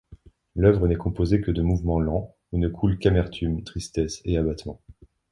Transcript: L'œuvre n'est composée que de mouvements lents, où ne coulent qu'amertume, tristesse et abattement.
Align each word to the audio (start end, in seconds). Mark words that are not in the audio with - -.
L'œuvre 0.55 0.87
n'est 0.87 0.95
composée 0.95 1.41
que 1.41 1.51
de 1.51 1.61
mouvements 1.61 1.99
lents, 1.99 2.33
où 2.53 2.57
ne 2.57 2.67
coulent 2.67 2.97
qu'amertume, 2.97 3.63
tristesse 3.63 4.19
et 4.25 4.35
abattement. 4.35 4.81